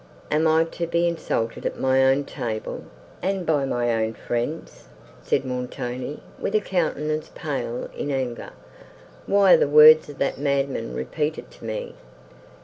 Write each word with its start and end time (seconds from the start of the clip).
"Am 0.31 0.47
I 0.47 0.63
to 0.63 0.87
be 0.87 1.07
insulted 1.07 1.63
at 1.63 1.79
my 1.79 2.03
own 2.03 2.23
table, 2.23 2.85
and 3.21 3.45
by 3.45 3.65
my 3.65 3.93
own 4.03 4.15
friends?" 4.15 4.85
said 5.21 5.45
Montoni, 5.45 6.23
with 6.39 6.55
a 6.55 6.59
countenance 6.59 7.29
pale 7.35 7.87
in 7.95 8.09
anger. 8.09 8.49
"Why 9.27 9.53
are 9.53 9.57
the 9.57 9.67
words 9.67 10.09
of 10.09 10.17
that 10.17 10.39
madman 10.39 10.95
repeated 10.95 11.51
to 11.51 11.65
me?" 11.65 11.93